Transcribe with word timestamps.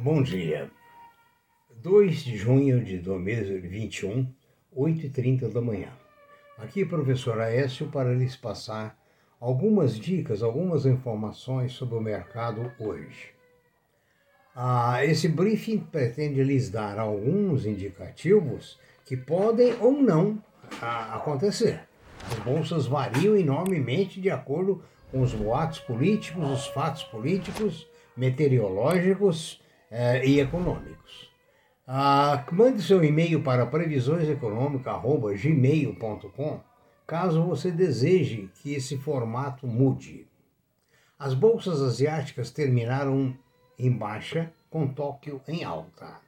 Bom 0.00 0.22
dia. 0.22 0.70
2 1.82 2.22
de 2.22 2.36
junho 2.36 2.84
de 2.84 2.98
2021, 2.98 4.32
8h30 4.72 5.52
da 5.52 5.60
manhã. 5.60 5.88
Aqui, 6.56 6.84
professor 6.84 7.40
Aécio, 7.40 7.88
para 7.88 8.14
lhes 8.14 8.36
passar 8.36 8.96
algumas 9.40 9.98
dicas, 9.98 10.40
algumas 10.40 10.86
informações 10.86 11.72
sobre 11.72 11.96
o 11.96 12.00
mercado 12.00 12.72
hoje. 12.78 13.30
Ah, 14.54 15.04
esse 15.04 15.26
briefing 15.26 15.78
pretende 15.78 16.44
lhes 16.44 16.70
dar 16.70 16.96
alguns 16.96 17.66
indicativos 17.66 18.78
que 19.04 19.16
podem 19.16 19.74
ou 19.80 20.00
não 20.00 20.40
ah, 20.80 21.16
acontecer. 21.16 21.80
As 22.24 22.38
bolsas 22.44 22.86
variam 22.86 23.36
enormemente 23.36 24.20
de 24.20 24.30
acordo 24.30 24.80
com 25.10 25.22
os 25.22 25.34
boatos 25.34 25.80
políticos, 25.80 26.48
os 26.48 26.68
fatos 26.68 27.02
políticos, 27.02 27.84
meteorológicos 28.16 29.60
eh, 29.90 30.26
e 30.26 30.40
econômicos. 30.40 31.30
Ah, 31.86 32.44
mande 32.52 32.82
seu 32.82 33.02
e-mail 33.02 33.42
para 33.42 33.64
previsioneseconômica.gmail.com 33.66 36.60
caso 37.06 37.42
você 37.42 37.70
deseje 37.70 38.50
que 38.56 38.74
esse 38.74 38.98
formato 38.98 39.66
mude. 39.66 40.28
As 41.18 41.32
bolsas 41.32 41.80
asiáticas 41.80 42.50
terminaram 42.50 43.34
em 43.78 43.90
baixa, 43.90 44.52
com 44.68 44.86
Tóquio 44.86 45.40
em 45.48 45.64
alta. 45.64 46.20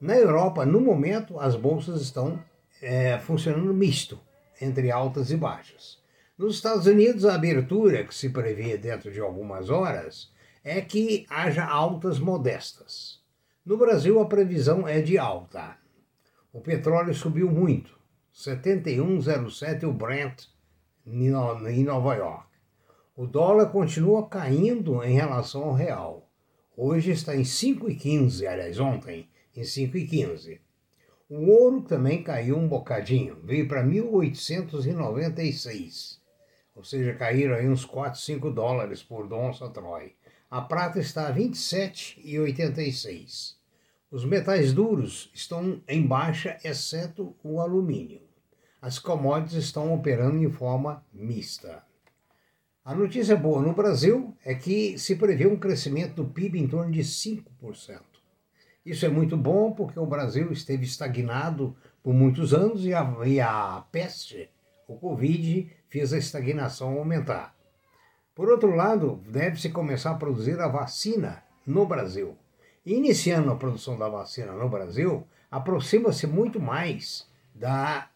Na 0.00 0.16
Europa, 0.16 0.64
no 0.64 0.80
momento, 0.80 1.38
as 1.38 1.54
bolsas 1.54 2.00
estão 2.00 2.42
é, 2.80 3.18
funcionando 3.18 3.74
misto, 3.74 4.18
entre 4.58 4.90
altas 4.90 5.30
e 5.30 5.36
baixas. 5.36 5.98
Nos 6.38 6.54
Estados 6.54 6.86
Unidos, 6.86 7.26
a 7.26 7.34
abertura 7.34 8.02
que 8.02 8.14
se 8.14 8.30
prevê 8.30 8.78
dentro 8.78 9.12
de 9.12 9.20
algumas 9.20 9.68
horas 9.68 10.32
é 10.62 10.80
que 10.80 11.26
haja 11.28 11.64
altas 11.64 12.18
modestas. 12.18 13.20
No 13.64 13.76
Brasil, 13.76 14.20
a 14.20 14.26
previsão 14.26 14.86
é 14.86 15.00
de 15.00 15.18
alta. 15.18 15.76
O 16.52 16.60
petróleo 16.60 17.14
subiu 17.14 17.50
muito, 17.50 17.98
71,07 18.34 19.84
o 19.84 19.92
Brent 19.92 20.46
em 21.06 21.30
Nova 21.84 22.14
York. 22.14 22.48
O 23.16 23.26
dólar 23.26 23.70
continua 23.70 24.28
caindo 24.28 25.02
em 25.04 25.14
relação 25.14 25.64
ao 25.64 25.74
real. 25.74 26.28
Hoje 26.76 27.10
está 27.10 27.34
em 27.36 27.42
5,15, 27.42 28.46
aliás, 28.46 28.78
ontem 28.80 29.28
em 29.54 29.62
5,15. 29.62 30.60
O 31.28 31.50
ouro 31.50 31.82
também 31.82 32.22
caiu 32.22 32.56
um 32.56 32.66
bocadinho, 32.66 33.36
veio 33.44 33.68
para 33.68 33.82
1896. 33.82 36.18
Ou 36.74 36.82
seja, 36.82 37.12
caíram 37.14 37.54
aí 37.54 37.68
uns 37.68 37.84
4, 37.84 38.18
5 38.18 38.50
dólares 38.50 39.02
por 39.02 39.30
onça 39.32 39.68
Troy. 39.68 40.14
A 40.50 40.60
prata 40.60 40.98
está 40.98 41.28
a 41.28 41.32
27,86. 41.32 43.54
Os 44.10 44.24
metais 44.24 44.72
duros 44.72 45.30
estão 45.32 45.80
em 45.86 46.04
baixa, 46.04 46.58
exceto 46.64 47.36
o 47.44 47.60
alumínio. 47.60 48.22
As 48.82 48.98
commodities 48.98 49.62
estão 49.62 49.94
operando 49.94 50.42
em 50.42 50.50
forma 50.50 51.06
mista. 51.12 51.84
A 52.84 52.96
notícia 52.96 53.36
boa 53.36 53.62
no 53.62 53.72
Brasil 53.72 54.36
é 54.44 54.56
que 54.56 54.98
se 54.98 55.14
prevê 55.14 55.46
um 55.46 55.56
crescimento 55.56 56.16
do 56.16 56.24
PIB 56.24 56.58
em 56.58 56.66
torno 56.66 56.90
de 56.90 57.04
5%. 57.04 58.00
Isso 58.84 59.06
é 59.06 59.08
muito 59.08 59.36
bom 59.36 59.70
porque 59.70 60.00
o 60.00 60.06
Brasil 60.06 60.50
esteve 60.50 60.84
estagnado 60.84 61.76
por 62.02 62.12
muitos 62.12 62.52
anos 62.52 62.84
e 62.84 62.92
a, 62.92 63.08
e 63.24 63.40
a 63.40 63.84
peste, 63.92 64.50
o 64.88 64.96
Covid, 64.96 65.70
fez 65.88 66.12
a 66.12 66.18
estagnação 66.18 66.98
aumentar. 66.98 67.54
Por 68.40 68.48
outro 68.48 68.74
lado, 68.74 69.20
deve-se 69.28 69.68
começar 69.68 70.12
a 70.12 70.14
produzir 70.14 70.58
a 70.58 70.66
vacina 70.66 71.42
no 71.66 71.84
Brasil. 71.84 72.38
Iniciando 72.86 73.50
a 73.50 73.54
produção 73.54 73.98
da 73.98 74.08
vacina 74.08 74.52
no 74.52 74.66
Brasil, 74.66 75.26
aproxima-se 75.50 76.26
muito 76.26 76.58
mais 76.58 77.28
da 77.54 78.08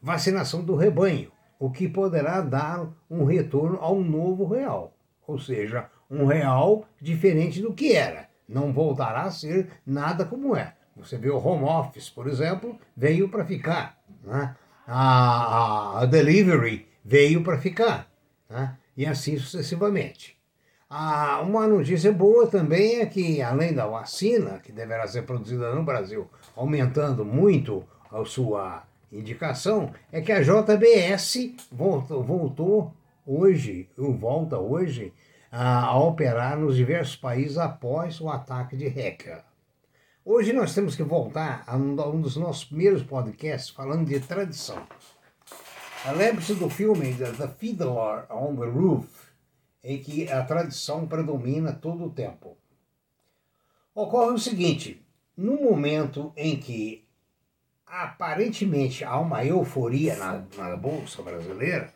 vacinação 0.00 0.62
do 0.62 0.76
rebanho, 0.76 1.32
o 1.58 1.68
que 1.68 1.88
poderá 1.88 2.40
dar 2.42 2.86
um 3.10 3.24
retorno 3.24 3.76
a 3.80 3.90
um 3.90 4.04
novo 4.04 4.46
real, 4.46 4.94
ou 5.26 5.36
seja, 5.36 5.90
um 6.08 6.24
real 6.26 6.84
diferente 7.00 7.60
do 7.60 7.74
que 7.74 7.92
era. 7.96 8.28
Não 8.48 8.72
voltará 8.72 9.22
a 9.22 9.32
ser 9.32 9.68
nada 9.84 10.24
como 10.24 10.54
é. 10.54 10.76
Você 10.94 11.18
vê 11.18 11.28
o 11.28 11.44
home 11.44 11.64
office, 11.64 12.08
por 12.08 12.28
exemplo, 12.28 12.78
veio 12.96 13.28
para 13.28 13.44
ficar. 13.44 13.98
Né? 14.22 14.54
A, 14.86 16.02
a 16.02 16.06
delivery 16.06 16.86
veio 17.04 17.42
para 17.42 17.58
ficar 17.58 18.09
né? 18.50 18.76
e 18.96 19.06
assim 19.06 19.38
sucessivamente. 19.38 20.38
Ah, 20.92 21.40
uma 21.40 21.68
notícia 21.68 22.12
boa 22.12 22.48
também 22.48 22.98
é 22.98 23.06
que, 23.06 23.40
além 23.40 23.72
da 23.72 23.86
vacina, 23.86 24.58
que 24.58 24.72
deverá 24.72 25.06
ser 25.06 25.22
produzida 25.22 25.72
no 25.72 25.84
Brasil, 25.84 26.28
aumentando 26.56 27.24
muito 27.24 27.84
a 28.10 28.24
sua 28.24 28.82
indicação, 29.12 29.92
é 30.10 30.20
que 30.20 30.32
a 30.32 30.42
JBS 30.42 31.54
voltou, 31.70 32.24
voltou 32.24 32.94
hoje, 33.24 33.88
ou 33.96 34.12
volta 34.12 34.58
hoje, 34.58 35.12
a, 35.50 35.96
operar 35.96 36.58
nos 36.58 36.74
diversos 36.74 37.14
países 37.14 37.56
após 37.56 38.20
o 38.20 38.28
ataque 38.28 38.76
de 38.76 38.88
hacker. 38.88 39.44
Hoje 40.24 40.52
nós 40.52 40.74
temos 40.74 40.96
que 40.96 41.02
voltar 41.04 41.62
a 41.66 41.76
um 41.76 42.20
dos 42.20 42.36
nossos 42.36 42.64
primeiros 42.64 43.02
podcasts 43.04 43.70
falando 43.70 44.06
de 44.06 44.18
tradição. 44.18 44.82
Lembre-se 46.08 46.54
do 46.54 46.70
filme 46.70 47.14
The 47.14 47.46
Fiddler 47.58 48.24
on 48.30 48.56
the 48.56 48.64
Roof, 48.64 49.06
em 49.84 49.98
que 49.98 50.32
a 50.32 50.42
tradição 50.42 51.06
predomina 51.06 51.74
todo 51.74 52.06
o 52.06 52.10
tempo. 52.10 52.56
Ocorre 53.94 54.32
o 54.32 54.38
seguinte: 54.38 55.04
no 55.36 55.60
momento 55.60 56.32
em 56.38 56.58
que 56.58 57.06
aparentemente 57.86 59.04
há 59.04 59.18
uma 59.20 59.44
euforia 59.44 60.16
na, 60.16 60.42
na 60.56 60.74
Bolsa 60.74 61.22
Brasileira, 61.22 61.92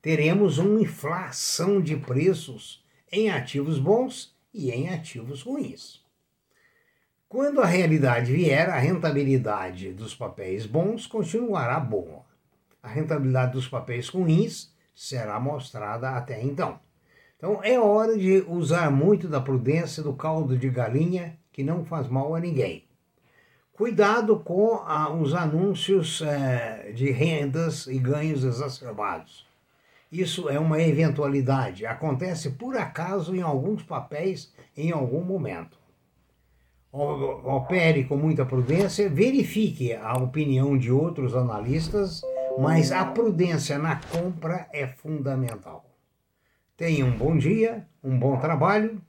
teremos 0.00 0.56
uma 0.56 0.80
inflação 0.80 1.82
de 1.82 1.94
preços 1.94 2.82
em 3.12 3.30
ativos 3.30 3.78
bons 3.78 4.34
e 4.54 4.70
em 4.70 4.88
ativos 4.88 5.42
ruins. 5.42 6.02
Quando 7.28 7.60
a 7.60 7.66
realidade 7.66 8.32
vier, 8.32 8.70
a 8.70 8.78
rentabilidade 8.78 9.92
dos 9.92 10.14
papéis 10.14 10.64
bons 10.64 11.06
continuará 11.06 11.78
boa 11.78 12.31
a 12.82 12.88
rentabilidade 12.88 13.52
dos 13.52 13.68
papéis 13.68 14.08
ruins 14.08 14.72
será 14.94 15.38
mostrada 15.38 16.10
até 16.10 16.42
então. 16.42 16.80
Então 17.36 17.62
é 17.62 17.78
hora 17.78 18.16
de 18.18 18.44
usar 18.48 18.90
muito 18.90 19.28
da 19.28 19.40
prudência 19.40 20.02
do 20.02 20.12
caldo 20.14 20.56
de 20.56 20.68
galinha 20.68 21.38
que 21.52 21.62
não 21.62 21.84
faz 21.84 22.08
mal 22.08 22.34
a 22.34 22.40
ninguém. 22.40 22.84
Cuidado 23.72 24.38
com 24.38 24.82
ah, 24.84 25.12
os 25.12 25.34
anúncios 25.34 26.22
eh, 26.22 26.92
de 26.94 27.10
rendas 27.10 27.86
e 27.86 27.98
ganhos 27.98 28.44
exacerbados. 28.44 29.46
Isso 30.10 30.48
é 30.48 30.58
uma 30.58 30.80
eventualidade, 30.80 31.86
acontece 31.86 32.50
por 32.50 32.76
acaso 32.76 33.34
em 33.34 33.40
alguns 33.40 33.82
papéis 33.82 34.52
em 34.76 34.92
algum 34.92 35.24
momento. 35.24 35.78
Opere 36.92 38.04
com 38.04 38.18
muita 38.18 38.44
prudência, 38.44 39.08
verifique 39.08 39.94
a 39.94 40.12
opinião 40.18 40.76
de 40.76 40.92
outros 40.92 41.34
analistas 41.34 42.22
mas 42.58 42.92
a 42.92 43.04
prudência 43.04 43.78
na 43.78 43.96
compra 43.96 44.68
é 44.72 44.86
fundamental. 44.86 45.84
Tenha 46.76 47.04
um 47.04 47.16
bom 47.16 47.36
dia, 47.36 47.86
um 48.02 48.18
bom 48.18 48.38
trabalho 48.38 49.00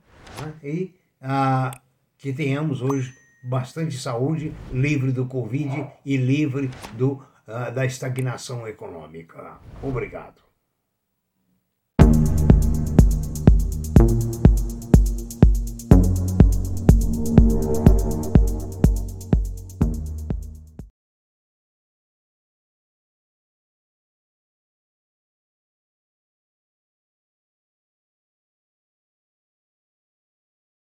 né? 0.42 0.54
e 0.64 0.96
ah, 1.22 1.72
que 2.18 2.32
tenhamos 2.34 2.82
hoje 2.82 3.14
bastante 3.44 3.98
saúde, 3.98 4.54
livre 4.72 5.12
do 5.12 5.26
Covid 5.26 5.88
e 6.06 6.18
livre 6.18 6.70
do, 6.94 7.24
ah, 7.48 7.70
da 7.70 7.86
estagnação 7.86 8.68
econômica. 8.68 9.58
Obrigado. 9.82 10.53